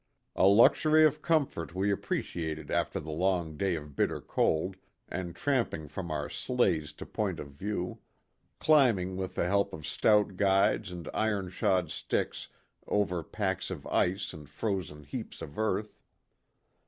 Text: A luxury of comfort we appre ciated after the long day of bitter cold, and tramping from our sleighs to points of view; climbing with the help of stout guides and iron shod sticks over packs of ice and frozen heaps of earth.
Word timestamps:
A 0.35 0.47
luxury 0.47 1.05
of 1.05 1.21
comfort 1.21 1.75
we 1.75 1.89
appre 1.91 2.21
ciated 2.21 2.71
after 2.71 2.99
the 2.99 3.11
long 3.11 3.55
day 3.55 3.75
of 3.75 3.95
bitter 3.95 4.19
cold, 4.19 4.75
and 5.07 5.35
tramping 5.35 5.87
from 5.87 6.09
our 6.09 6.27
sleighs 6.27 6.91
to 6.93 7.05
points 7.05 7.39
of 7.39 7.49
view; 7.51 7.99
climbing 8.57 9.15
with 9.15 9.35
the 9.35 9.45
help 9.45 9.73
of 9.73 9.85
stout 9.85 10.37
guides 10.37 10.89
and 10.91 11.07
iron 11.13 11.49
shod 11.51 11.91
sticks 11.91 12.47
over 12.87 13.21
packs 13.21 13.69
of 13.69 13.85
ice 13.85 14.33
and 14.33 14.49
frozen 14.49 15.03
heaps 15.03 15.39
of 15.39 15.59
earth. 15.59 15.93